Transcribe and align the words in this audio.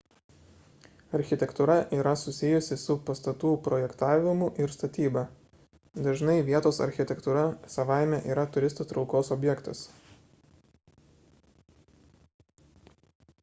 architektūra 1.15 1.73
yra 1.97 2.13
susijusi 2.21 2.77
su 2.83 2.95
pastatų 3.09 3.51
projektavimu 3.67 4.47
ir 4.63 4.73
statyba 4.77 5.23
dažnai 6.07 6.37
vietos 6.49 6.81
architektūra 6.87 7.45
savaime 7.75 8.23
yra 8.33 8.47
turistų 8.57 8.89
traukos 8.93 9.31
objektas 9.39 9.85